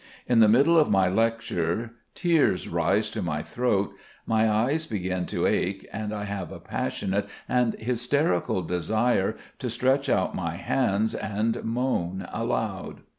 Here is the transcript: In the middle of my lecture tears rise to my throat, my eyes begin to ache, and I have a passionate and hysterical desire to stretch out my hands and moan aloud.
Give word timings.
In 0.27 0.39
the 0.39 0.49
middle 0.49 0.79
of 0.79 0.89
my 0.89 1.07
lecture 1.09 1.91
tears 2.15 2.67
rise 2.67 3.07
to 3.11 3.21
my 3.21 3.43
throat, 3.43 3.93
my 4.25 4.49
eyes 4.49 4.87
begin 4.87 5.27
to 5.27 5.45
ache, 5.45 5.87
and 5.93 6.11
I 6.11 6.23
have 6.23 6.51
a 6.51 6.59
passionate 6.59 7.29
and 7.47 7.75
hysterical 7.75 8.63
desire 8.63 9.35
to 9.59 9.69
stretch 9.69 10.09
out 10.09 10.33
my 10.33 10.55
hands 10.55 11.13
and 11.13 11.63
moan 11.63 12.27
aloud. 12.33 13.01